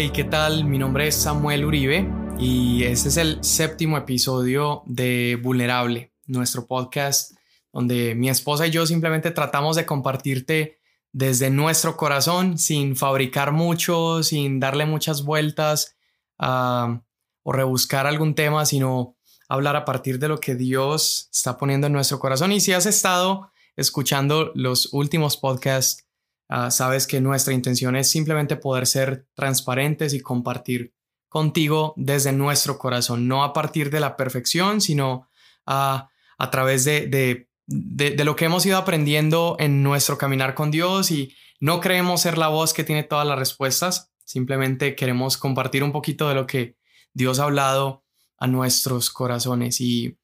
[0.00, 0.64] Hey, ¿qué tal?
[0.64, 2.08] Mi nombre es Samuel Uribe
[2.38, 7.32] y este es el séptimo episodio de Vulnerable, nuestro podcast
[7.72, 10.78] donde mi esposa y yo simplemente tratamos de compartirte
[11.10, 15.96] desde nuestro corazón sin fabricar mucho, sin darle muchas vueltas
[16.38, 17.02] ah,
[17.42, 19.16] o rebuscar algún tema, sino
[19.48, 22.52] hablar a partir de lo que Dios está poniendo en nuestro corazón.
[22.52, 26.07] Y si has estado escuchando los últimos podcasts,
[26.48, 30.92] ah, sabes que nuestra intención es simplemente poder ser transparentes y compartir
[31.28, 35.28] contigo desde nuestro corazón, no a partir de la perfección, sino
[35.66, 36.08] a,
[36.38, 41.10] a través de, de, de, lo que hemos ido aprendiendo en nuestro caminar con Dios
[41.10, 45.92] y no creemos ser la voz que tiene todas las respuestas, simplemente queremos compartir un
[45.92, 46.76] poquito de lo que
[47.12, 48.04] Dios ha hablado
[48.38, 49.80] a nuestros corazones.
[49.80, 50.16] Y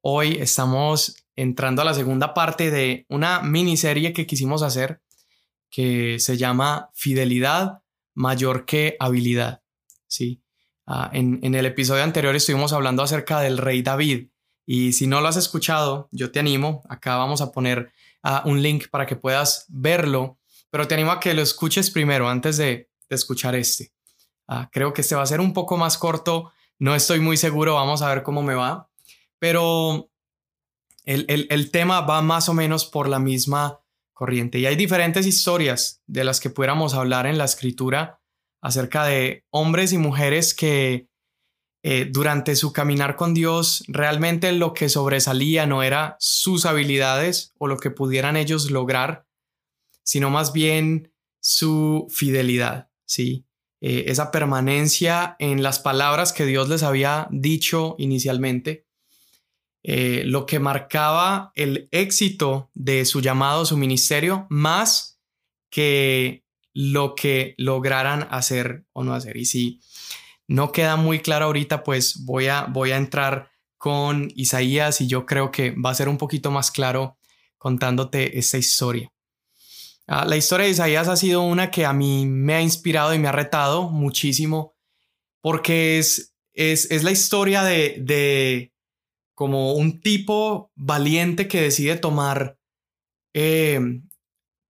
[0.00, 5.01] hoy estamos entrando a la segunda parte de una miniserie que quisimos hacer
[5.72, 7.82] que se llama Fidelidad
[8.14, 9.62] mayor que habilidad.
[10.06, 10.44] Sí.
[10.86, 14.28] Ah, en, en, el episodio anterior estuvimos hablando acerca del rey David
[14.66, 17.92] y si no lo has escuchado, yo te animo, acá vamos a poner
[18.24, 20.38] uh, un link para que puedas verlo,
[20.70, 23.92] pero te animo a que lo escuches primero antes de, escuchar este.
[24.48, 27.74] Uh, creo que este va a ser un poco más corto, no estoy muy seguro,
[27.74, 28.88] vamos a ver cómo me va,
[29.38, 30.08] pero
[31.04, 33.81] el, el, el tema va más o menos por la misma
[34.30, 38.20] y hay diferentes historias de las que pudiéramos hablar en la escritura
[38.60, 41.08] acerca de hombres y mujeres que
[41.84, 47.66] eh, durante su caminar con Dios, realmente lo que sobresalía no era sus habilidades o
[47.66, 49.26] lo que pudieran ellos lograr,
[50.04, 53.46] sino más bien su fidelidad, ¿sí?
[53.80, 58.86] Eh, esa permanencia en las palabras que Dios les había dicho inicialmente,
[59.82, 65.20] eh, lo que marcaba el éxito de su llamado, su ministerio, más
[65.70, 69.36] que lo que lograran hacer o no hacer.
[69.36, 69.80] Y si
[70.46, 75.26] no queda muy claro ahorita, pues voy a, voy a entrar con Isaías y yo
[75.26, 77.18] creo que va a ser un poquito más claro
[77.58, 79.12] contándote esta historia.
[80.06, 83.18] Ah, la historia de Isaías ha sido una que a mí me ha inspirado y
[83.18, 84.74] me ha retado muchísimo
[85.40, 88.71] porque es, es, la historia de, de,
[89.42, 92.60] como un tipo valiente que decide tomar,
[93.34, 93.80] eh,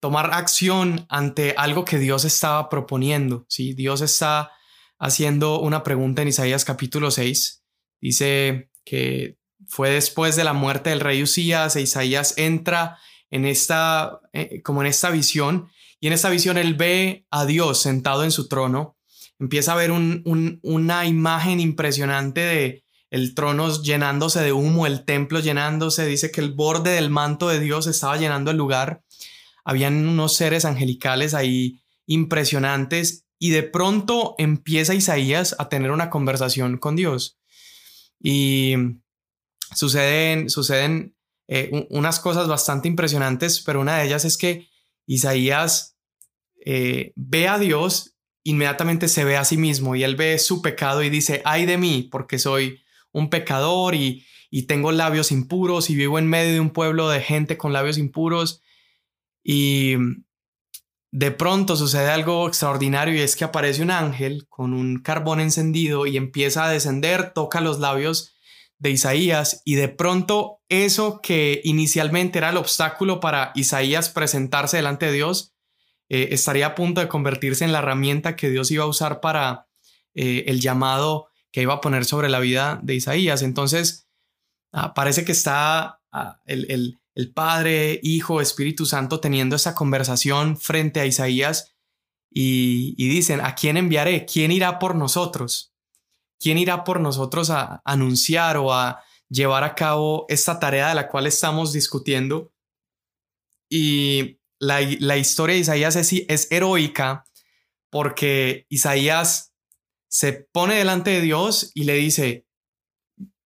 [0.00, 3.44] tomar acción ante algo que Dios estaba proponiendo.
[3.50, 3.75] ¿sí?
[3.75, 4.50] Dios está
[4.99, 7.62] haciendo una pregunta en Isaías capítulo 6.
[8.00, 9.37] Dice que
[9.69, 12.97] fue después de la muerte del rey Usías e Isaías entra
[13.28, 15.69] en esta, eh, como en esta visión,
[16.00, 18.97] y en esta visión él ve a Dios sentado en su trono,
[19.39, 22.81] empieza a ver una imagen impresionante de
[23.12, 27.60] el trono llenándose de humo, el templo llenándose, dice que el borde del manto de
[27.60, 29.04] Dios estaba llenando el lugar,
[29.64, 36.78] habían unos seres angelicales ahí impresionantes y de pronto empieza Isaías a tener una conversación
[36.78, 37.38] con Dios.
[38.18, 38.76] Y
[39.74, 41.14] suceden, suceden
[41.48, 44.68] eh, unas cosas bastante impresionantes, pero una de ellas es que
[45.04, 45.98] Isaías
[46.64, 51.02] eh, ve a Dios, inmediatamente se ve a sí mismo y él ve su pecado
[51.02, 52.81] y dice, ay de mí, porque soy
[53.12, 57.20] un pecador y, y tengo labios impuros y vivo en medio de un pueblo de
[57.20, 58.62] gente con labios impuros.
[59.44, 59.96] Y
[61.12, 66.06] de pronto sucede algo extraordinario y es que aparece un ángel con un carbón encendido
[66.06, 68.34] y empieza a descender, toca los labios
[68.78, 75.06] de Isaías y de pronto eso que inicialmente era el obstáculo para Isaías presentarse delante
[75.06, 75.54] de Dios
[76.08, 79.68] eh, estaría a punto de convertirse en la herramienta que Dios iba a usar para
[80.14, 83.42] eh, el llamado que iba a poner sobre la vida de Isaías.
[83.42, 84.08] Entonces,
[84.72, 91.00] ah, parece que está ah, el el Padre, Hijo, Espíritu Santo teniendo esa conversación frente
[91.00, 91.74] a Isaías
[92.30, 94.24] y, dicen, ¿a quién enviaré?
[94.24, 95.74] ¿Quién irá por nosotros?
[96.41, 101.09] ¿Quién irá por nosotros a anunciar o a llevar a cabo esta tarea de la
[101.09, 102.53] cual estamos discutiendo?
[103.68, 104.80] Y la,
[105.16, 107.24] historia de Isaías es, es heroica
[107.91, 109.52] porque Isaías
[110.12, 112.47] se pone delante de Dios y le dice,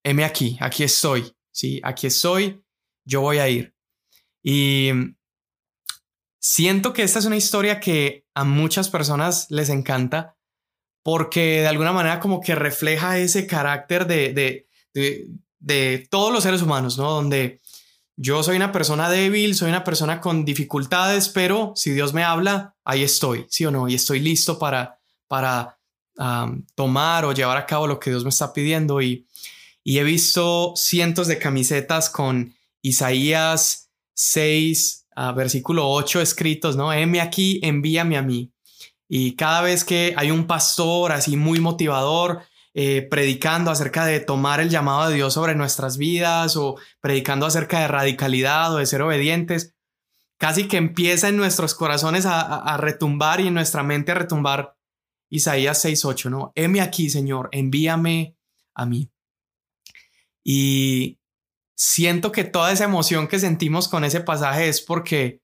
[0.03, 1.79] heme aquí, aquí estoy, ¿sí?
[1.81, 2.61] Aquí estoy,
[3.05, 3.73] yo voy a ir.
[4.43, 4.89] Y
[6.39, 10.35] siento que esta es una historia que a muchas personas les encanta
[11.03, 15.25] porque de alguna manera como que refleja ese carácter de, de, de,
[15.59, 17.11] de todos los seres humanos, ¿no?
[17.11, 17.61] Donde
[18.17, 22.75] yo soy una persona débil, soy una persona con dificultades, pero si Dios me habla,
[22.83, 23.87] ahí estoy, ¿sí o no?
[23.87, 24.99] Y estoy listo para,
[25.29, 25.76] para
[26.75, 29.01] tomar o llevar a cabo lo que Dios me está pidiendo.
[29.01, 29.27] Y,
[29.83, 36.91] y he visto cientos de camisetas con Isaías 6, versículo 8 escritos, ¿no?
[36.91, 38.51] Heme aquí, envíame a mí.
[39.09, 42.41] Y cada vez que hay un pastor así muy motivador,
[42.79, 47.79] eh, predicando acerca de tomar el llamado de Dios sobre nuestras vidas o predicando acerca
[47.79, 49.73] de radicalidad o de ser obedientes,
[50.37, 54.76] casi que empieza en nuestros corazones a, retumbar y en nuestra mente a retumbar
[55.29, 56.51] Isaías 6.8, ¿no?
[56.55, 58.35] Heme aquí, Señor, envíame
[58.73, 59.11] a mí.
[60.43, 61.19] Y
[61.75, 65.41] siento que toda esa emoción que sentimos con ese pasaje es porque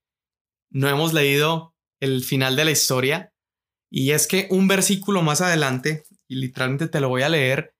[0.69, 3.33] no hemos leído el final de la historia.
[3.89, 7.75] Y es que un versículo más adelante, y literalmente te lo voy a leer,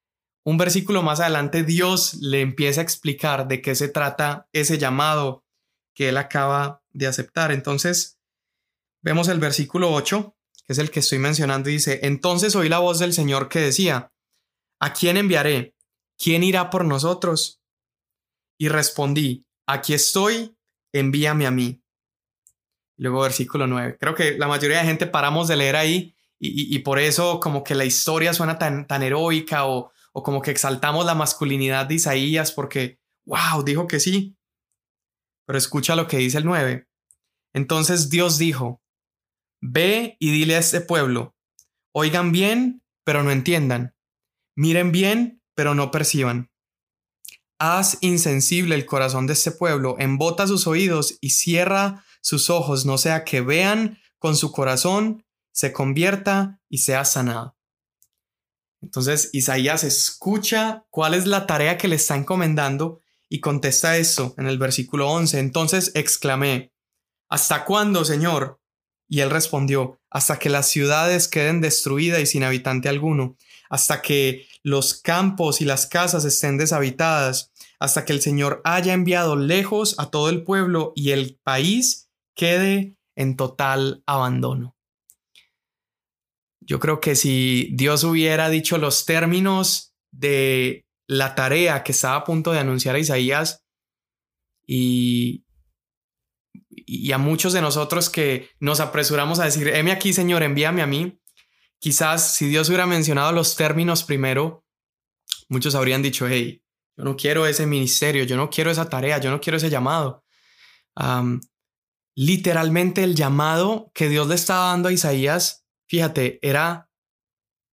[0.46, 5.46] un versículo más adelante Dios le empieza a explicar de qué se trata ese llamado
[5.96, 7.52] que él acaba de aceptar.
[7.52, 8.20] Entonces,
[9.02, 12.80] vemos el versículo 8, que es el que estoy mencionando, y dice, entonces oí la
[12.80, 14.12] voz del Señor que decía,
[14.80, 15.76] ¿a quién enviaré?
[16.18, 17.62] ¿Quién irá por nosotros?
[18.58, 20.56] Y respondí, aquí estoy,
[20.94, 21.82] envíame a mí.
[22.98, 23.98] Luego versículo 9.
[24.00, 27.74] Creo que la mayoría de gente paramos de leer ahí y, por eso como que
[27.74, 32.52] la historia suena tan, tan heroica o, o como que exaltamos la masculinidad de Isaías
[32.52, 34.36] porque, wow, dijo que sí.
[35.46, 36.86] Pero escucha lo que dice el 9.
[37.54, 38.83] Entonces Dios dijo,
[39.66, 41.38] Ve y dile a este pueblo,
[41.94, 43.96] oigan bien, pero no entiendan,
[44.58, 46.52] miren bien, pero no perciban.
[47.60, 52.98] Haz insensible el corazón de este pueblo, embota sus oídos y cierra sus ojos, no
[52.98, 57.56] sea que vean con su corazón, se convierta y sea sanado.
[58.82, 63.00] Entonces Isaías escucha cuál es la tarea que le está encomendando
[63.30, 65.40] y contesta esto en el versículo 11.
[65.40, 66.74] Entonces exclamé,
[67.30, 68.60] ¿Hasta cuándo, Señor?
[69.08, 73.38] Y él respondió, hasta que las ciudades queden destruidas y sin habitante alguno,
[73.70, 79.36] hasta que los campos y las casas estén deshabitadas, hasta que el Señor haya enviado
[79.36, 84.76] lejos a todo el pueblo y el país quede en total abandono.
[86.62, 92.24] Yo creo que si Dios hubiera dicho los términos de la tarea que estaba a
[92.24, 93.64] punto de anunciar a Isaías
[94.66, 95.43] y,
[96.76, 100.88] y a muchos de nosotros que nos apresuramos a decir, heme aquí, Señor, envíame a
[100.88, 101.20] mí.
[101.80, 104.66] Quizás si Dios hubiera mencionado los términos primero,
[105.50, 106.64] muchos habrían dicho, hey,
[106.96, 110.24] yo no quiero ese ministerio, yo no quiero esa tarea, yo no quiero ese llamado.
[112.16, 116.90] literalmente el llamado que Dios le estaba dando a Isaías, fíjate, era,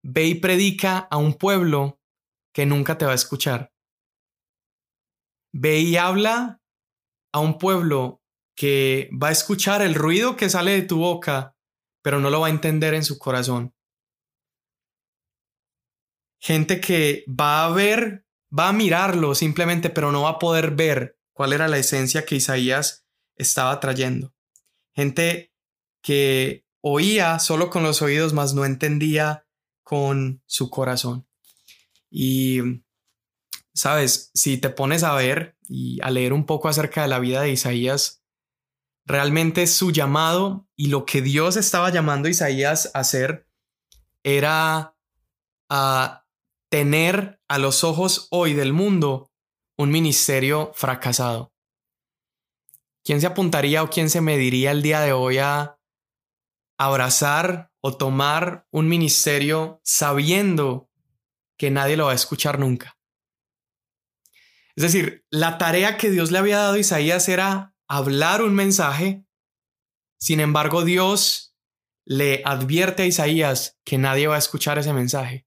[0.03, 2.01] ve y predica a un pueblo
[2.53, 3.73] que nunca te va a escuchar.
[5.53, 6.61] Ve y habla
[7.33, 8.20] a un pueblo
[8.61, 11.57] que va a escuchar el ruido que sale de tu boca,
[12.03, 13.75] pero no lo va a entender en su corazón.
[16.39, 21.19] Gente que va a ver, va a mirarlo simplemente, pero no va a poder ver
[21.33, 24.35] cuál era la esencia que Isaías estaba trayendo.
[24.95, 25.55] Gente
[26.03, 29.47] que oía solo con los oídos, mas no entendía
[29.83, 31.27] con su corazón.
[32.11, 32.61] Y,
[33.73, 37.41] sabes, si te pones a ver y a leer un poco acerca de la vida
[37.41, 38.20] de Isaías,
[39.11, 43.49] realmente su llamado y lo que Dios estaba llamando a Isaías a hacer
[44.23, 44.97] era
[45.69, 46.27] a
[46.69, 49.31] tener a los ojos hoy del mundo
[49.77, 51.53] un ministerio fracasado.
[53.05, 55.79] ¿Quién se apuntaría o quién se mediría el día de hoy a
[56.81, 60.91] abrazar o tomar un ministerio sabiendo
[61.59, 62.97] que nadie lo va a escuchar nunca.
[64.77, 69.27] Es decir, la tarea que Dios le había dado a Isaías era hablar un mensaje,
[70.21, 71.57] sin embargo Dios
[72.07, 75.47] le advierte a Isaías que nadie va a escuchar ese mensaje.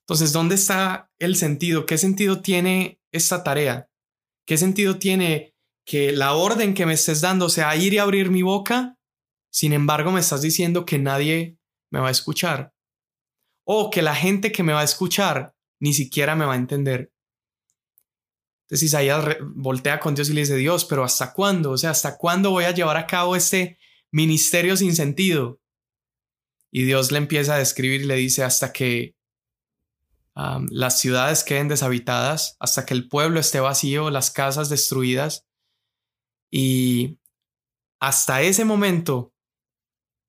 [0.00, 1.86] Entonces, ¿dónde está el sentido?
[1.86, 3.90] ¿Qué sentido tiene esta tarea?
[4.44, 5.54] ¿Qué sentido tiene
[5.86, 8.98] que la orden que me estés dando sea ir y abrir mi boca?
[9.52, 11.58] Sin embargo, me estás diciendo que nadie
[11.92, 12.74] me va a escuchar
[13.64, 17.12] o que la gente que me va a escuchar ni siquiera me va a entender.
[18.70, 21.72] Entonces Isaías voltea con Dios y le dice, Dios, pero ¿hasta cuándo?
[21.72, 23.78] O sea, ¿hasta cuándo voy a llevar a cabo este
[24.12, 25.60] ministerio sin sentido?
[26.70, 29.16] Y Dios le empieza a describir y le dice, hasta que
[30.70, 35.48] las ciudades queden deshabitadas, hasta que el pueblo esté vacío, las casas destruidas.
[36.48, 37.18] Y
[37.98, 39.34] hasta ese momento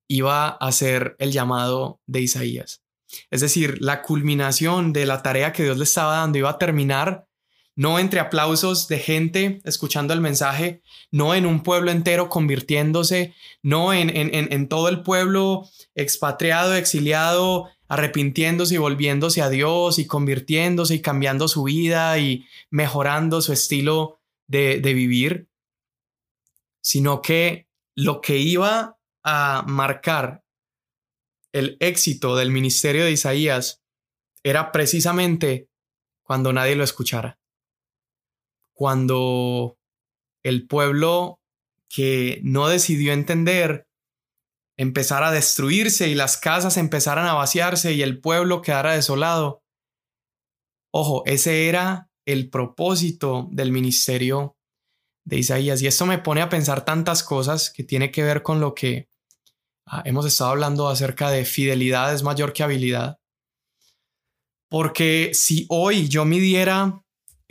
[0.08, 2.82] iba a ser el llamado de Isaías.
[3.30, 7.28] Es decir, la culminación de la tarea que Dios le estaba dando iba a terminar
[7.74, 13.92] no entre aplausos de gente escuchando el mensaje, no en un pueblo entero convirtiéndose, no
[13.94, 21.02] en, en, todo el pueblo expatriado, exiliado, arrepintiéndose y volviéndose a Dios y convirtiéndose y
[21.02, 25.48] cambiando su vida y mejorando su estilo de, de vivir,
[26.82, 30.42] sino que lo que iba a marcar
[31.52, 33.82] el éxito del ministerio de Isaías
[34.42, 35.68] era precisamente
[36.22, 37.41] cuando nadie lo escuchara.
[38.82, 39.78] Cuando
[40.42, 41.40] el pueblo
[41.88, 43.86] que no decidió entender
[44.76, 49.62] empezara a destruirse y las casas empezaran a vaciarse y el pueblo quedara desolado.
[50.92, 54.56] Ojo, ese era el propósito del ministerio
[55.24, 55.80] de Isaías.
[55.80, 59.08] Y esto me pone a pensar tantas cosas que tiene que ver con lo que
[59.86, 63.20] ah, hemos estado hablando acerca de fidelidad es mayor que habilidad.
[64.68, 66.98] Porque si hoy yo midiera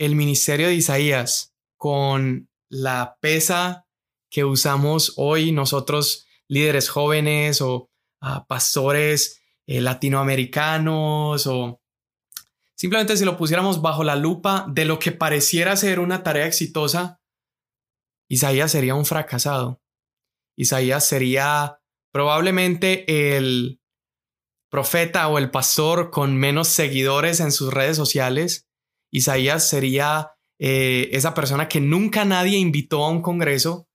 [0.04, 3.86] el ministerio de Isaías con la pesa
[4.30, 7.88] que usamos hoy nosotros líderes jóvenes o
[8.20, 11.80] ah, pastores eh, latinoamericanos o
[12.74, 17.20] simplemente si lo pusiéramos bajo la lupa de lo que pareciera ser una tarea exitosa,
[18.28, 19.80] Isaías sería un fracasado.
[20.56, 21.78] Isaías sería
[22.10, 23.80] probablemente el
[24.68, 28.68] profeta o el pastor con menos seguidores en sus redes sociales.
[29.12, 33.88] Isaías sería eh, esa persona que nunca nadie invitó a un congreso.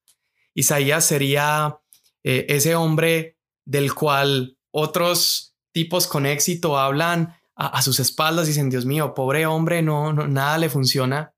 [0.54, 1.80] Isaías sería
[2.24, 8.70] eh, ese hombre del cual otros tipos con éxito hablan a, sus espaldas y dicen,
[8.70, 11.34] Dios mío, pobre hombre, no, nada le funciona.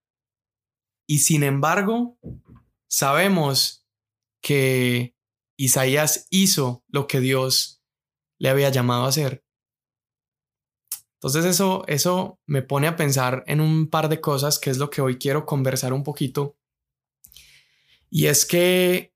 [1.08, 2.18] Y sin embargo,
[2.90, 3.88] sabemos
[4.42, 5.16] que
[5.58, 7.82] Isaías hizo lo que Dios
[8.38, 9.46] le había llamado a hacer.
[11.20, 14.90] Entonces eso, eso me pone a pensar en un par de cosas que es lo
[14.90, 16.56] que hoy quiero conversar un poquito.
[18.10, 19.14] Y es que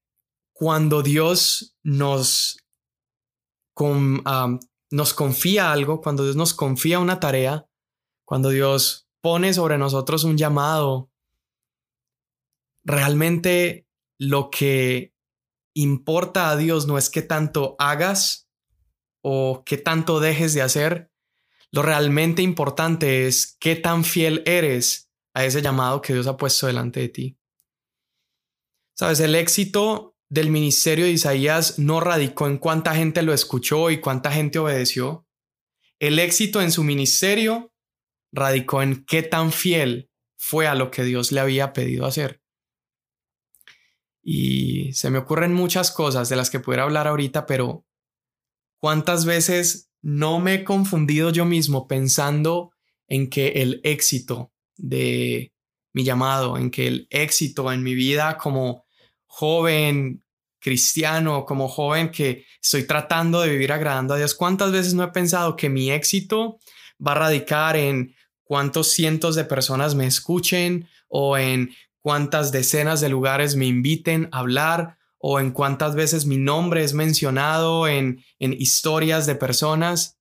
[0.52, 2.58] cuando Dios nos,
[4.92, 7.70] nos confía algo, cuando Dios nos confía una tarea,
[8.26, 11.10] cuando Dios pone sobre nosotros un llamado,
[12.84, 13.88] realmente
[14.20, 15.14] lo que
[15.74, 18.50] importa a Dios no es que tanto hagas
[19.22, 21.13] o que tanto dejes de hacer,
[21.74, 26.68] lo realmente importante es qué tan fiel eres a ese llamado que Dios ha puesto
[26.68, 27.40] delante de ti.
[28.96, 34.00] Sabes, el éxito del ministerio de Isaías no radicó en cuánta gente lo escuchó y
[34.00, 35.28] cuánta gente obedeció.
[35.98, 37.74] El éxito en su ministerio
[38.32, 42.44] radicó en qué tan fiel fue a lo que Dios le había pedido hacer.
[44.22, 47.84] Y se me ocurren muchas cosas de las que pudiera hablar ahorita, pero
[48.80, 52.72] ¿cuántas veces no me he confundido yo mismo pensando
[53.08, 55.54] en que el éxito de
[55.94, 58.86] mi llamado, en que el éxito en mi vida como
[59.26, 60.24] joven
[60.60, 65.08] cristiano, como joven que estoy tratando de vivir agradando a Dios, ¿cuántas veces no he
[65.10, 66.60] pensado que mi éxito
[67.06, 73.10] va a radicar en cuántos cientos de personas me escuchen o en cuántas decenas de
[73.10, 79.26] lugares me inviten a hablar o en cuántas veces mi nombre es mencionado en, historias
[79.26, 80.20] de personas.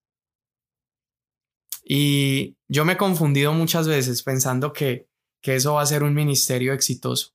[1.85, 5.09] Y yo me he confundido muchas veces pensando que,
[5.43, 7.35] eso va a ser un ministerio exitoso.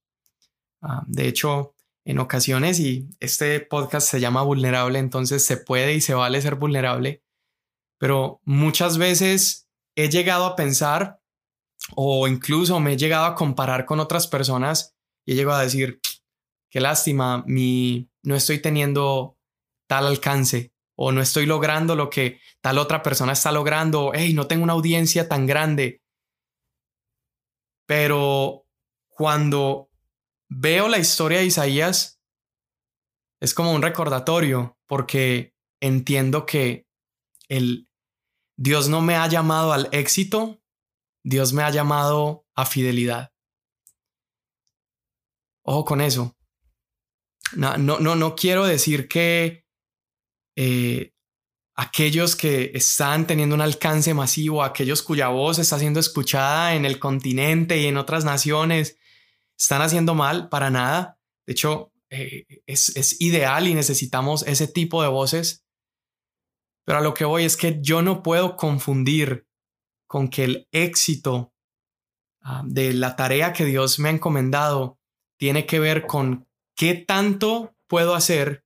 [0.81, 5.99] Ah, de hecho, en ocasiones, y este podcast se llama vulnerable, entonces se puede y
[5.99, 7.21] se vale ser vulnerable,
[7.99, 11.19] pero muchas veces he llegado a pensar
[11.97, 14.95] o incluso me he llegado a comparar con otras personas
[15.25, 15.99] y he llegado a decir,
[16.69, 19.37] qué lástima, mi, no estoy teniendo
[19.87, 24.47] tal alcance o no estoy logrando lo que tal otra persona está logrando, hey, no
[24.47, 26.01] tengo una audiencia tan grande.
[27.85, 28.65] Pero
[29.09, 29.89] cuando
[30.49, 32.19] veo la historia de Isaías,
[33.39, 36.87] es como un recordatorio, porque entiendo que
[37.47, 37.87] el
[38.57, 40.59] Dios no me ha llamado al éxito,
[41.23, 43.31] Dios me ha llamado a fidelidad.
[45.63, 46.36] Ojo con eso.
[47.53, 49.65] No, no, no, quiero decir que
[50.55, 51.13] eh,
[51.75, 56.99] aquellos que están teniendo un alcance masivo, aquellos cuya voz está siendo escuchada en el
[56.99, 58.97] continente y en otras naciones,
[59.57, 61.19] están haciendo mal para nada.
[61.45, 65.65] De hecho, eh, es, es ideal y necesitamos ese tipo de voces.
[66.85, 69.47] Pero a lo que voy es que yo no puedo confundir
[70.07, 71.53] con que el éxito
[72.41, 74.97] ah, de la tarea que Dios me ha encomendado
[75.37, 76.46] tiene que ver con
[76.77, 78.63] qué tanto puedo hacer,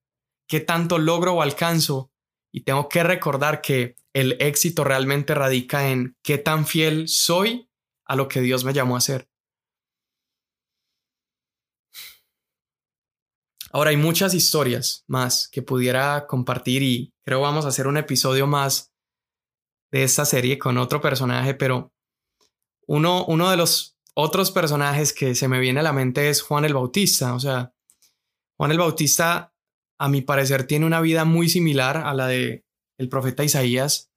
[0.48, 2.12] qué tanto logro o alcanzo.
[2.54, 7.70] Y tengo que recordar que el éxito realmente radica en qué tan fiel soy
[8.06, 9.30] a lo que Dios me llamó a hacer.
[13.72, 18.46] Ahora hay muchas historias más que pudiera compartir y creo vamos a hacer un episodio
[18.46, 18.92] más
[19.92, 21.94] de esta serie con otro personaje, pero
[22.86, 26.66] uno, uno de los otros personajes que se me viene a la mente es Juan
[26.66, 27.34] el Bautista.
[27.34, 27.74] O sea,
[28.62, 29.56] Juan el Bautista
[29.98, 32.64] a mi parecer, tiene una vida muy similar a la de
[33.00, 34.12] el profeta Isaías.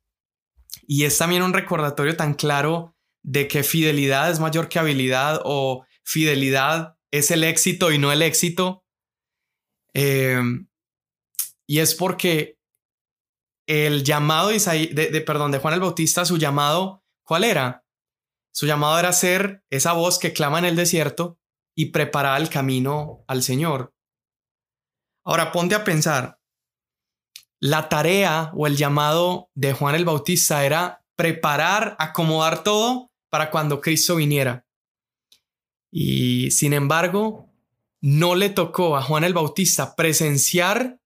[0.87, 5.87] Y es también un recordatorio tan claro de que fidelidad es mayor que habilidad o
[6.03, 8.85] fidelidad es el éxito y no el éxito.
[9.95, 10.43] Eh,
[11.67, 12.59] y es porque
[13.67, 17.87] el llamado de, perdón, de Juan el Bautista, su llamado, ¿cuál era?
[18.53, 21.39] Su llamado era ser esa voz que clama en el desierto
[21.75, 23.94] y preparar el camino al Señor.
[25.25, 26.39] Ahora ponte a pensar,
[27.61, 33.81] la tarea o el llamado de Juan el Bautista era preparar, acomodar todo para cuando
[33.81, 34.67] Cristo viniera.
[35.91, 37.49] Y sin embargo,
[38.01, 41.01] no le tocó a Juan el Bautista presenciar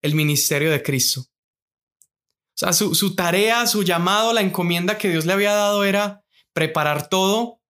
[0.00, 1.20] el ministerio de Cristo.
[1.20, 6.24] O sea, su, tarea, su llamado, la encomienda que Dios le había dado era
[6.54, 7.60] preparar todo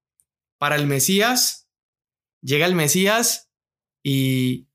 [0.58, 1.68] para el Mesías.
[2.40, 3.50] Llega el Mesías
[4.04, 4.65] y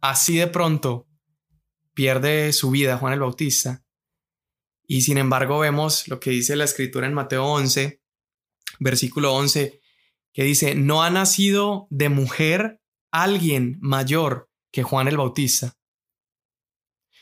[0.00, 1.06] así de pronto
[1.94, 3.84] pierde su vida Juan el Bautista.
[4.86, 8.02] Y sin embargo vemos lo que dice la escritura en Mateo 11,
[8.78, 9.80] versículo 11,
[10.32, 12.80] que dice, no ha nacido de mujer
[13.10, 15.76] alguien mayor que Juan el Bautista.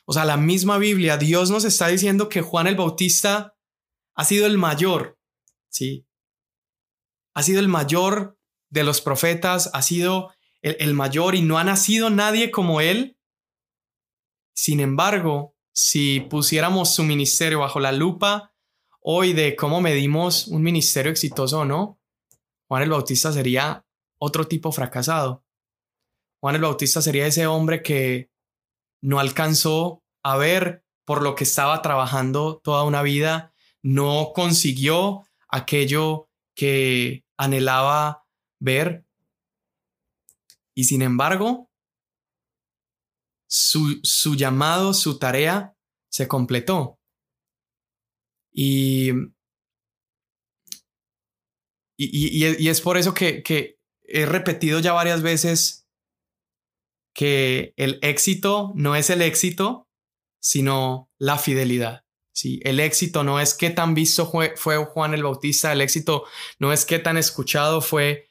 [0.04, 3.54] O sea, la misma Biblia, Dios nos está diciendo que Juan el Bautista
[4.14, 5.18] ha sido el mayor,
[5.68, 6.06] ¿sí?
[7.34, 8.38] Ha sido el mayor
[8.70, 10.32] de los profetas, ha sido
[10.62, 13.18] el, mayor y no ha nacido nadie como él.
[14.54, 18.52] Sin embargo, si pusiéramos su ministerio bajo la lupa
[19.00, 22.00] hoy de cómo medimos un ministerio exitoso o no,
[22.68, 23.86] Juan el Bautista sería
[24.18, 25.44] otro tipo fracasado.
[26.40, 28.30] Juan el Bautista sería ese hombre que
[29.00, 36.28] no alcanzó a ver por lo que estaba trabajando toda una vida, no consiguió aquello
[36.54, 38.26] que anhelaba
[38.60, 39.06] ver.
[40.78, 41.72] Y sin embargo,
[43.48, 45.74] su, su llamado, su tarea
[46.08, 47.00] se completó.
[48.52, 49.10] Y,
[51.96, 55.88] y, y, es por eso que, que he repetido ya varias veces
[57.12, 59.88] que el éxito no es el éxito,
[60.38, 62.04] sino la fidelidad.
[62.30, 62.60] ¿sí?
[62.62, 66.22] El éxito no es qué tan visto fue, Juan el Bautista, el éxito
[66.60, 68.30] no es qué tan escuchado fue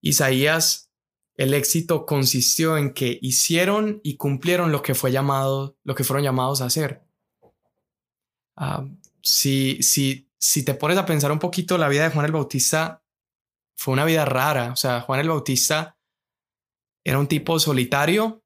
[0.00, 0.91] Isaías.
[1.36, 6.24] El éxito consistió en que hicieron y cumplieron lo que fue llamado, lo que fueron
[6.24, 7.02] llamados a hacer.
[8.56, 8.86] Ah,
[9.22, 13.02] si, si, si te pones a pensar un poquito, la vida de Juan el Bautista
[13.74, 14.72] fue una vida rara.
[14.72, 15.96] O sea, Juan el Bautista
[17.04, 18.42] era un tipo solitario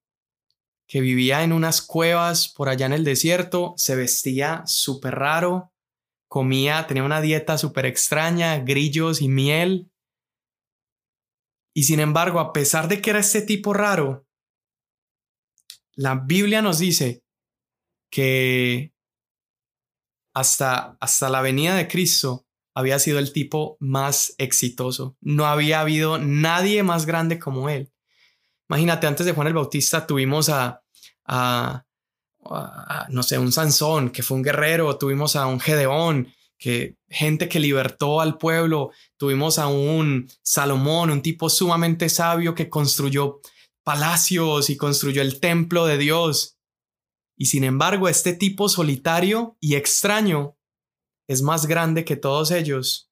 [0.86, 5.72] que vivía en unas cuevas por allá en el desierto, se vestía súper raro,
[6.28, 9.90] comía, tenía una dieta súper extraña, grillos y miel.
[11.76, 14.26] Y sin embargo, a pesar de que era este tipo raro,
[15.94, 17.22] la Biblia nos dice
[18.10, 18.94] que
[20.32, 25.18] hasta, hasta la venida de Cristo había sido el tipo más exitoso.
[25.20, 27.92] No había habido nadie más grande como él.
[28.70, 30.82] Imagínate, antes de Juan el Bautista tuvimos a,
[33.10, 37.60] no sé, un Sansón, que fue un guerrero, tuvimos a un Gedeón, que gente que
[37.60, 43.40] libertó al pueblo, tuvimos a un Salomón, un tipo sumamente sabio que construyó
[43.84, 46.58] palacios y construyó el templo de Dios.
[47.38, 50.56] Y sin embargo, este tipo solitario y extraño
[51.28, 53.06] es más grande que todos ellos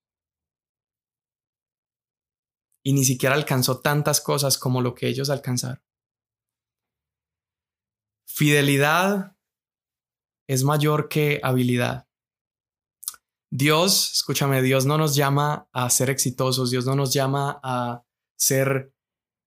[2.85, 5.83] y ni siquiera alcanzó tantas cosas como lo que ellos alcanzaron.
[8.27, 9.37] Fidelidad
[10.47, 12.09] es mayor que habilidad.
[13.51, 18.03] Dios, escúchame, Dios no nos llama a ser exitosos, Dios no nos llama a
[18.37, 18.93] ser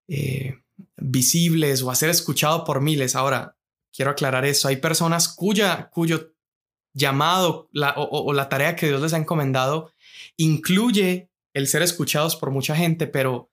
[0.08, 0.56] eh,
[0.96, 3.16] visibles o a ser escuchados por miles.
[3.16, 3.58] Ahora,
[3.92, 4.68] quiero aclarar eso.
[4.68, 6.34] Hay personas cuya, cuyo
[6.94, 9.92] llamado o la tarea que Dios les ha encomendado
[10.36, 13.52] incluye el ser escuchados por mucha gente, pero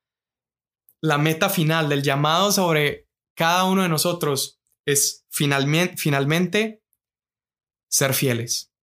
[1.01, 6.83] la meta final del llamado sobre cada uno de nosotros es finalmente
[7.89, 8.74] ser fieles.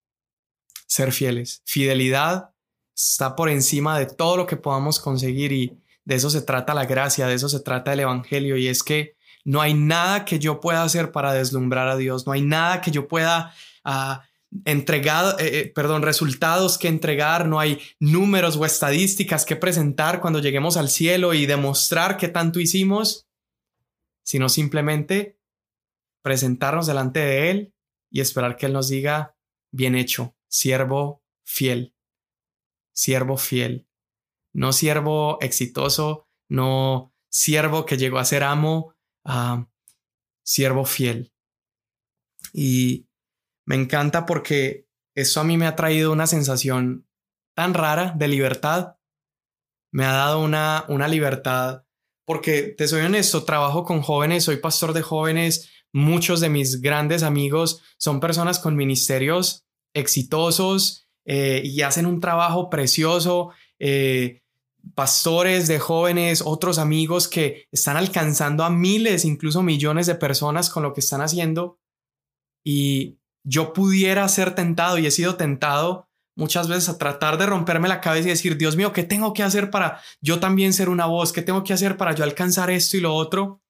[0.91, 1.62] Ser fieles.
[1.63, 2.49] Fidelidad
[2.93, 6.84] está por encima de todo lo que podamos conseguir y de eso se trata la
[6.84, 8.58] gracia, de eso se trata el Evangelio.
[8.58, 12.34] Y es que no hay nada que yo pueda hacer para deslumbrar a Dios, no
[12.34, 13.54] hay nada que yo pueda
[13.86, 14.19] uh,
[14.65, 20.39] entregado, eh, eh, perdón, resultados que entregar, no hay números o estadísticas que presentar cuando
[20.39, 23.30] lleguemos al cielo y demostrar qué tanto hicimos,
[24.23, 25.38] sino simplemente
[26.21, 27.73] presentarnos delante de Él
[28.10, 29.38] y esperar que Él nos diga,
[29.71, 31.96] bien hecho, siervo fiel,
[32.94, 33.88] siervo fiel,
[34.54, 39.68] no siervo exitoso, no siervo que llegó a ser amo, ah,
[40.44, 41.34] siervo fiel.
[42.54, 43.08] Y
[43.66, 47.08] me encanta porque eso a mí me ha traído una sensación
[47.56, 48.98] tan rara de libertad.
[49.94, 51.86] Me ha dado una, una libertad
[52.26, 57.24] porque te soy honesto, trabajo con jóvenes, soy pastor de jóvenes, muchos de mis grandes
[57.24, 63.51] amigos son personas con ministerios exitosos eh, y hacen un trabajo precioso.
[63.80, 64.41] Eh,
[64.95, 70.84] pastores de jóvenes, otros amigos que están alcanzando a miles, incluso millones de personas con
[70.84, 71.80] lo que están haciendo.
[72.65, 77.88] Y yo pudiera ser tentado y he sido tentado muchas veces a tratar de romperme
[77.88, 81.06] la cabeza y decir, Dios mío, ¿qué tengo que hacer para yo también ser una
[81.06, 81.34] voz?
[81.34, 83.62] ¿Qué tengo que hacer para yo alcanzar esto y lo otro?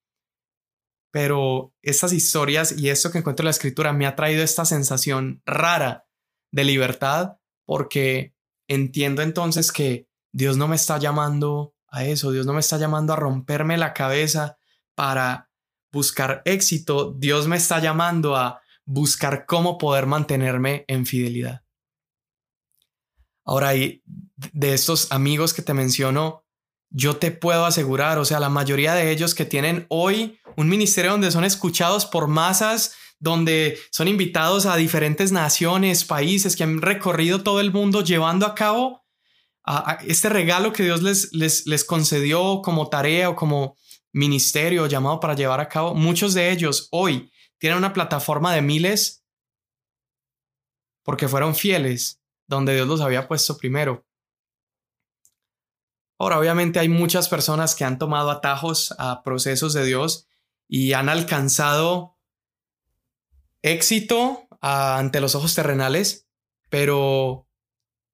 [1.11, 5.41] Pero estas historias y esto que encuentro en la escritura me ha traído esta sensación
[5.45, 6.05] rara
[6.51, 8.33] de libertad porque
[8.67, 13.13] entiendo entonces que Dios no me está llamando a eso, Dios no me está llamando
[13.13, 14.57] a romperme la cabeza
[14.95, 15.49] para
[15.91, 21.63] buscar éxito, Dios me está llamando a buscar cómo poder mantenerme en fidelidad.
[23.43, 26.45] Ahora, de estos amigos que te menciono,
[26.89, 31.11] yo te puedo asegurar, o sea, la mayoría de ellos que tienen hoy un ministerio
[31.11, 37.43] donde son escuchados por masas, donde son invitados a diferentes naciones, países que han recorrido
[37.43, 39.01] todo el mundo llevando a cabo
[40.07, 43.77] este regalo que Dios les, les, les concedió como tarea o como
[44.11, 45.93] ministerio llamado para llevar a cabo.
[45.93, 49.23] Muchos de ellos hoy tienen una plataforma de miles
[51.03, 54.05] porque fueron fieles donde Dios los había puesto primero.
[56.19, 60.27] Ahora, obviamente hay muchas personas que han tomado atajos a procesos de Dios
[60.67, 62.17] y han alcanzado
[63.63, 66.27] éxito ah, ante los ojos terrenales,
[66.69, 67.47] pero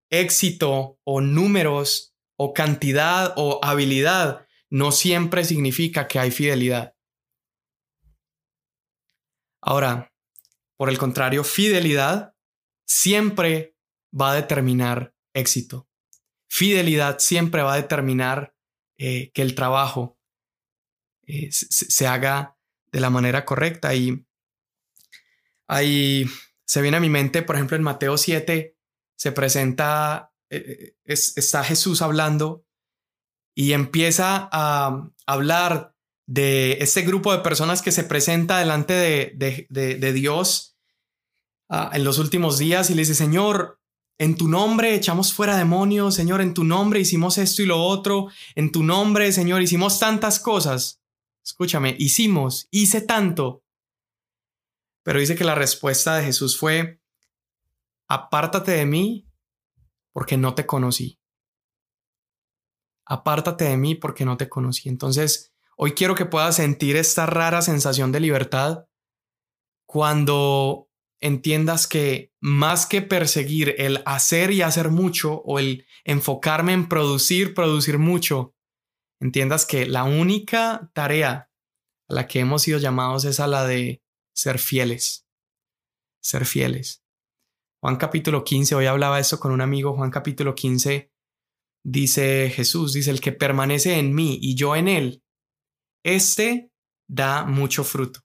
[0.09, 6.95] éxito o números o cantidad o habilidad no siempre significa que hay fidelidad.
[9.61, 10.13] Ahora,
[10.77, 12.35] por el contrario, fidelidad
[12.85, 13.75] siempre
[14.19, 15.89] va a determinar éxito.
[16.49, 18.53] Fidelidad siempre va a determinar
[18.97, 20.17] eh, que el trabajo
[21.25, 22.57] eh, se, haga
[22.91, 23.93] de la manera correcta.
[23.95, 24.26] Y
[25.67, 26.25] ahí
[26.65, 28.75] se viene a mi mente, por ejemplo, en Mateo 7
[29.17, 32.65] se presenta, eh, está Jesús hablando
[33.55, 35.95] y empieza a hablar
[36.27, 40.77] de este grupo de personas que se presenta delante de, Dios
[41.69, 43.81] ah, en los últimos días y le dice, Señor,
[44.19, 48.27] en tu nombre echamos fuera demonios, Señor, en tu nombre hicimos esto y lo otro,
[48.55, 51.01] en tu nombre, Señor, hicimos tantas cosas.
[51.43, 53.63] Escúchame, hicimos, hice tanto.
[55.07, 56.99] Pero dice que la respuesta de Jesús fue,
[58.09, 59.25] apártate de mí
[60.11, 61.21] porque no te conocí.
[63.05, 64.89] Apártate de mí porque no te conocí.
[64.89, 68.89] Entonces, hoy quiero que puedas sentir esta rara sensación de libertad
[69.85, 70.89] cuando
[71.21, 77.53] entiendas que más que perseguir el hacer y hacer mucho o el enfocarme en producir,
[77.53, 78.55] producir mucho,
[79.21, 81.49] entiendas que la única tarea
[82.09, 84.03] a la que hemos sido llamados es a la de
[84.37, 85.27] ser fieles,
[86.21, 87.03] ser fieles.
[87.81, 91.11] Juan capítulo 15, hoy hablaba esto con un amigo, Juan capítulo 15,
[91.83, 95.23] dice Jesús, dice, el que permanece en mí y yo en él,
[96.03, 96.71] este
[97.09, 98.21] da mucho fruto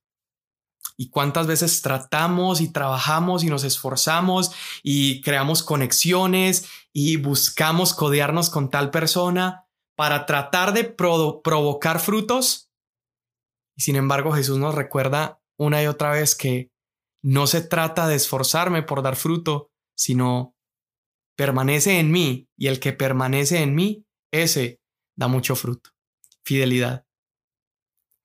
[0.99, 8.51] y cuántas veces tratamos y trabajamos y nos esforzamos y creamos conexiones y buscamos codearnos
[8.51, 12.71] con tal persona para tratar de provocar frutos.
[13.77, 16.71] Y sin embargo Jesús nos recuerda una y otra vez que
[17.23, 20.57] no se trata de esforzarme por dar fruto, sino
[21.37, 24.81] permanece en mí y el que permanece en mí, ese
[25.17, 25.91] da mucho fruto.
[26.45, 27.07] Fidelidad.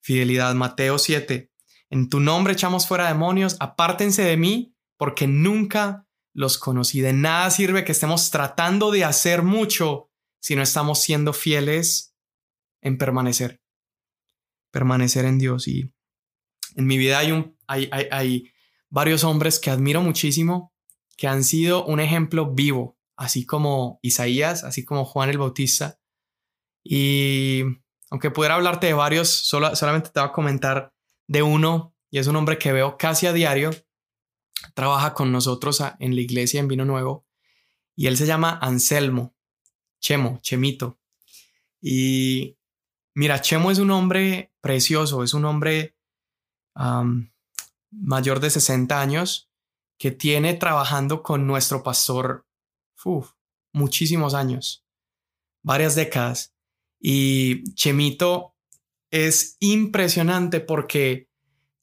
[0.02, 0.56] Fidelidad.
[0.56, 1.52] Mateo 7,
[1.89, 7.02] en tu nombre echamos fuera demonios, apártense de mí, porque nunca los conocí.
[7.02, 12.15] De nada sirve que estemos tratando de hacer mucho si no estamos siendo fieles
[12.82, 13.62] en permanecer.
[14.71, 15.67] Permanecer en Dios.
[15.67, 15.91] Y
[16.78, 18.52] en mi vida hay,
[18.90, 20.72] varios hombres que admiro muchísimo,
[21.18, 26.00] que han sido un ejemplo vivo, así como Isaías, así como Juan el Bautista.
[26.84, 27.63] Y
[28.12, 30.94] aunque pudiera hablarte de varios, solo, solamente te voy a comentar
[31.26, 33.72] de uno, y es un hombre que veo casi a diario,
[34.76, 37.26] trabaja con nosotros en la iglesia en Vino Nuevo,
[37.96, 39.36] y él se llama Anselmo,
[40.00, 41.00] Chemo, Chemito.
[41.82, 42.56] Y
[43.16, 45.97] mira, Chemo es un hombre precioso, es un hombre
[47.92, 49.50] mayor de 60 años
[49.98, 52.46] que tiene trabajando con nuestro pastor
[53.74, 54.86] muchísimos años,
[55.63, 56.54] varias décadas.
[57.00, 58.56] Y Chemito
[59.12, 61.30] es impresionante porque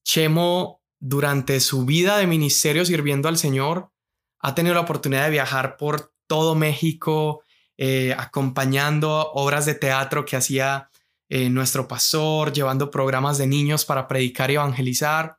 [0.04, 3.90] Chemo durante su vida de ministerio sirviendo al Señor,
[4.38, 7.42] ha tenido la oportunidad de viajar por todo México,
[7.76, 10.90] eh, acompañando obras de teatro que hacía
[11.34, 15.36] eh, nuestro pastor, llevando programas de niños para predicar y evangelizar.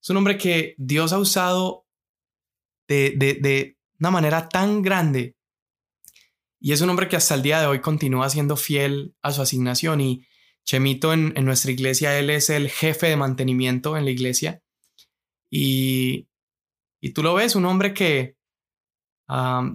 [0.00, 1.84] Es un hombre que Dios ha usado
[2.86, 5.34] de, de una manera tan grande.
[6.60, 9.42] Y es un hombre que hasta el día de hoy continúa siendo fiel a su
[9.42, 10.00] asignación.
[10.00, 10.24] Y
[10.64, 14.62] Chemito en, nuestra iglesia, él es el jefe de mantenimiento en la iglesia.
[15.50, 16.28] Y,
[17.00, 18.36] y tú lo ves, un hombre que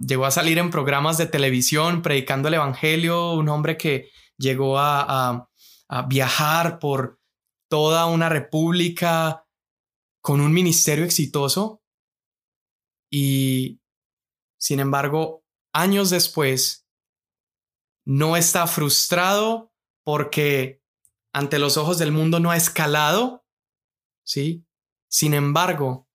[0.07, 4.09] llegó a salir en programas de televisión predicando el Evangelio, un hombre que
[4.41, 5.47] llegó a,
[6.07, 7.19] viajar por
[7.69, 9.45] toda una república
[10.21, 11.83] con un ministerio exitoso
[13.11, 13.81] y
[14.57, 15.41] sin embargo
[15.73, 16.87] años después,
[18.05, 19.73] no está frustrado
[20.03, 20.81] porque
[21.33, 23.45] ante los ojos del mundo no ha escalado,
[24.25, 24.65] ¿sí?
[25.09, 26.09] Sin embargo,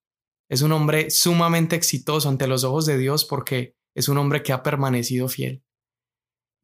[0.49, 4.53] es un hombre sumamente exitoso ante los ojos de Dios porque es un hombre que
[4.53, 5.65] ha permanecido fiel.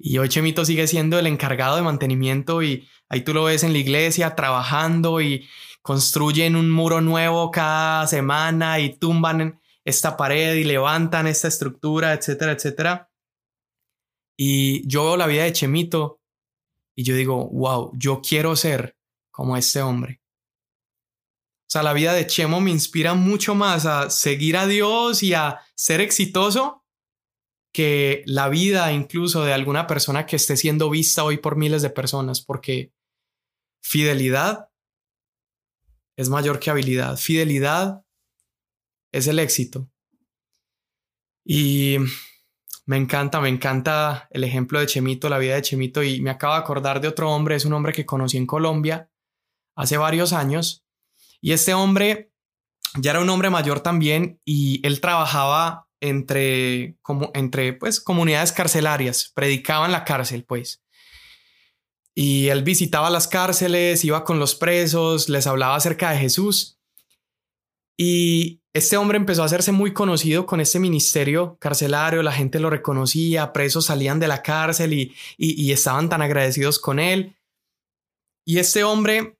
[0.04, 3.72] Y hoy Chemito sigue siendo el encargado de mantenimiento y ahí tú lo ves en
[3.72, 5.48] la iglesia trabajando y
[5.80, 12.50] construyen un muro nuevo cada semana y tumban esta pared y levantan esta estructura, etcétera,
[12.50, 13.12] etcétera.
[14.36, 16.20] Y yo veo la vida de Chemito
[16.96, 18.96] y yo digo, wow, yo quiero ser
[19.30, 20.20] como este hombre.
[21.60, 25.32] O sea, la vida de Chemo me inspira mucho más a seguir a Dios y
[25.32, 26.81] a ser exitoso
[27.72, 31.90] que la vida incluso de alguna persona que esté siendo vista hoy por miles de
[31.90, 32.92] personas, porque
[33.82, 34.68] fidelidad
[36.16, 37.16] es mayor que habilidad.
[37.16, 38.04] Fidelidad
[39.10, 39.90] es el éxito.
[41.44, 41.96] Y
[42.84, 46.54] me encanta, me encanta el ejemplo de Chemito, la vida de Chemito, y me acabo
[46.54, 49.10] de acordar de otro hombre, es un hombre que conocí en Colombia
[49.74, 50.84] hace varios años,
[51.40, 52.32] y este hombre
[52.98, 59.30] ya era un hombre mayor también, y él trabajaba entre, como, entre pues, comunidades carcelarias,
[59.34, 60.82] predicaba en la cárcel, pues.
[62.14, 66.78] Y él visitaba las cárceles, iba con los presos, les hablaba acerca de Jesús.
[67.96, 72.68] Y este hombre empezó a hacerse muy conocido con este ministerio carcelario, la gente lo
[72.68, 77.36] reconocía, presos salían de la cárcel y, estaban tan agradecidos con él.
[78.44, 79.38] Y este hombre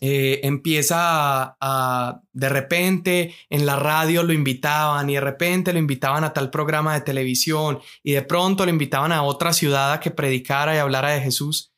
[0.00, 6.24] eh, empieza a, de repente en la radio lo invitaban y de repente lo invitaban
[6.24, 10.10] a tal programa de televisión y de pronto lo invitaban a otra ciudad a que
[10.10, 11.72] predicara y hablara de Jesús.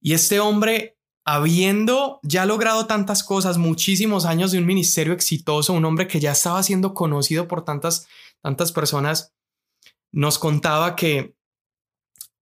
[0.00, 5.84] Y este hombre habiendo ya logrado tantas cosas, muchísimos años de un ministerio exitoso, un
[5.84, 8.06] hombre que ya estaba siendo conocido por tantas,
[8.42, 9.32] tantas personas,
[10.12, 11.34] nos contaba que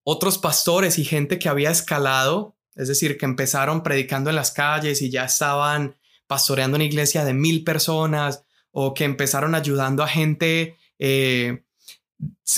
[0.04, 5.02] otros pastores y gente que había escalado, es decir, que empezaron predicando en las calles
[5.02, 10.76] y ya estaban pastoreando una iglesia de mil personas o que empezaron ayudando a gente
[10.98, 11.64] eh,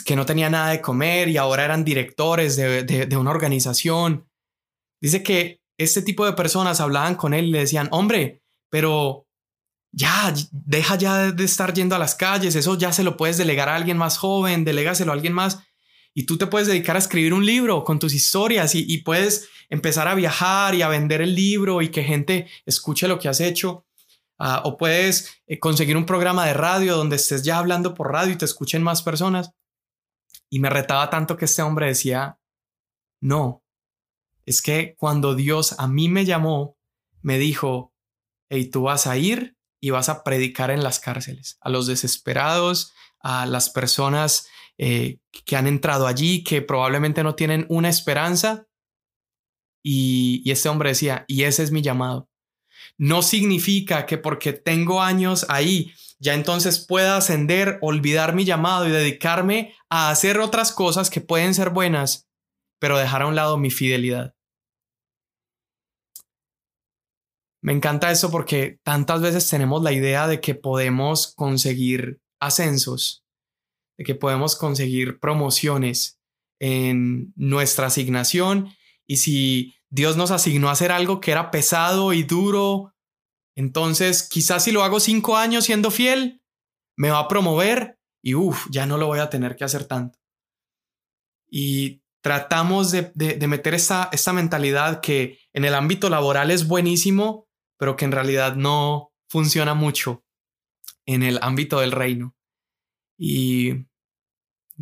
[0.05, 4.29] que no tenía nada de comer y ahora eran directores de una organización.
[5.01, 9.27] Dice que este tipo de personas hablaban con él y le decían, hombre, pero
[9.93, 13.69] ya, deja ya de estar yendo a las calles, eso ya se lo puedes delegar
[13.69, 15.61] a alguien más joven, delégaselo a alguien más
[16.15, 20.07] y tú te puedes dedicar a escribir un libro con tus historias y, puedes empezar
[20.07, 23.85] a viajar y a vender el libro y que gente escuche lo que has hecho.
[24.39, 28.33] Ah, o puedes eh, conseguir un programa de radio donde estés ya hablando por radio
[28.33, 29.51] y te escuchen más personas.
[30.49, 32.39] Y me retaba tanto que este hombre decía,
[33.21, 33.65] no,
[34.47, 36.77] es que cuando Dios a mí me llamó,
[37.23, 37.93] me dijo,
[38.51, 42.93] hey, tú vas a ir y vas a predicar en las cárceles, a los desesperados,
[43.21, 44.47] a las personas
[44.79, 48.67] eh, que han entrado allí, que probablemente no tienen una esperanza.
[49.83, 52.29] Y, y este hombre decía, y ese es mi llamado.
[52.97, 58.93] No significa que porque tengo años ahí, ya entonces pueda ascender, olvidar mi llamado y
[58.93, 62.29] dedicarme a hacer otras cosas que pueden ser buenas,
[62.81, 64.35] pero dejar a un lado mi fidelidad.
[67.63, 73.24] Me encanta eso porque tantas veces tenemos la idea de que podemos conseguir ascensos,
[73.97, 76.21] de que podemos conseguir promociones
[76.61, 78.71] en nuestra asignación
[79.07, 82.95] y si Dios nos asignó a hacer algo que era pesado y duro,
[83.55, 86.43] entonces quizás si lo hago cinco años siendo fiel,
[86.97, 90.19] me va a promover y uff, ya no lo voy a tener que hacer tanto.
[91.49, 93.13] Y tratamos de,
[93.47, 98.57] meter esta, esta mentalidad que en el ámbito laboral es buenísimo, pero que en realidad
[98.57, 100.25] no funciona mucho
[101.07, 102.34] en el ámbito del reino.
[103.27, 103.87] Y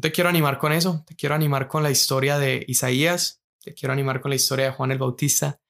[0.00, 3.92] te quiero animar con eso, te quiero animar con la historia de Isaías, te quiero
[3.92, 5.60] animar con la historia de Juan el Bautista,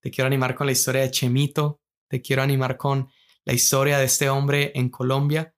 [0.00, 3.10] te quiero animar con la historia de Chemito, te quiero animar con
[3.44, 5.54] la historia de este hombre en Colombia,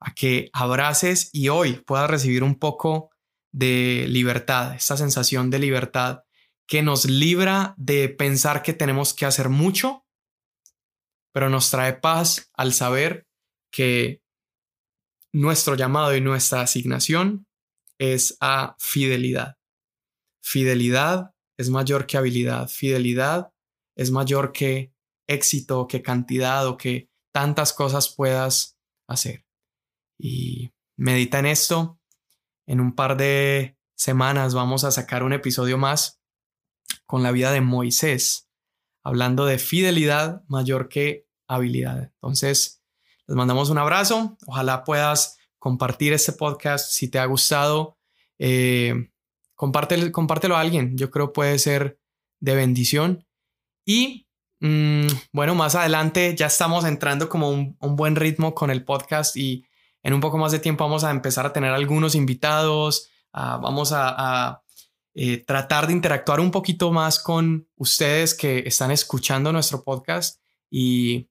[0.00, 3.10] a que abraces y hoy puedas recibir un poco
[3.52, 6.20] de libertad, esta sensación de libertad
[6.66, 10.06] que nos libra de pensar que tenemos que hacer mucho,
[11.34, 13.26] pero nos trae paz al saber
[13.70, 14.23] que
[15.34, 17.46] nuestro llamado y nuestra asignación
[17.98, 19.56] es a fidelidad.
[20.42, 22.68] Fidelidad es mayor que habilidad.
[22.68, 23.52] Fidelidad
[23.96, 24.92] es mayor que
[25.26, 29.44] éxito, que cantidad o que tantas cosas puedas hacer.
[30.18, 31.98] Y medita en esto.
[32.66, 36.20] En un par de semanas vamos a sacar un episodio más
[37.06, 38.48] con la vida de Moisés,
[39.02, 42.12] hablando de fidelidad mayor que habilidad.
[42.14, 42.83] Entonces,
[43.26, 44.36] les mandamos un abrazo.
[44.46, 47.96] Ojalá puedas compartir este podcast si te ha gustado.
[48.38, 49.10] Eh,
[49.54, 50.96] compártelo, a alguien.
[50.96, 51.98] Yo creo puede ser
[52.40, 53.26] de bendición.
[53.86, 54.28] Y
[54.60, 59.64] mm, bueno, más adelante ya estamos entrando como un, buen ritmo con el podcast y
[60.02, 63.08] en un poco más de tiempo vamos a empezar a tener algunos invitados.
[63.32, 64.60] vamos a,
[65.16, 71.30] eh, tratar de interactuar un poquito más con ustedes que están escuchando nuestro podcast y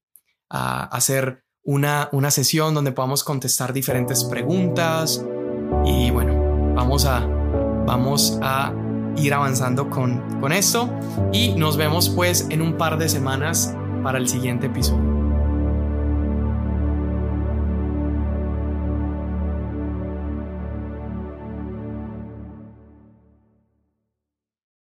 [0.50, 5.24] a hacer una, una sesión donde podamos contestar diferentes preguntas
[5.86, 7.20] y bueno, vamos a,
[7.86, 8.74] vamos a
[9.16, 10.90] ir avanzando con, con esto
[11.32, 15.23] y nos vemos pues en un par de semanas para el siguiente episodio.